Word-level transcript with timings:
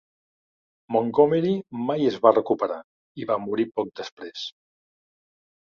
Montgomery 0.95 1.51
mai 1.91 2.09
es 2.13 2.17
va 2.25 2.33
recuperar, 2.37 2.79
i 3.25 3.29
va 3.33 3.39
morir 3.45 3.69
poc 3.77 3.93
després. 4.03 4.51